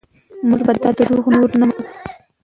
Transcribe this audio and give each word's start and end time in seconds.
موږ 0.47 0.61
به 0.67 0.73
دا 0.83 0.89
دروغ 0.97 1.25
نور 1.35 1.49
نه 1.59 1.65
منو. 1.69 1.81